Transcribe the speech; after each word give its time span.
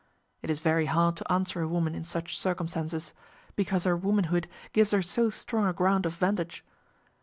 It 0.41 0.49
is 0.49 0.57
very 0.57 0.87
hard 0.87 1.15
to 1.17 1.31
answer 1.31 1.61
a 1.61 1.67
woman 1.67 1.93
in 1.93 2.05
such 2.05 2.35
circumstances, 2.35 3.13
because 3.55 3.83
her 3.83 3.95
womanhood 3.95 4.47
gives 4.73 4.89
her 4.89 5.03
so 5.03 5.29
strong 5.29 5.67
a 5.67 5.73
ground 5.73 6.07
of 6.07 6.15
vantage! 6.15 6.65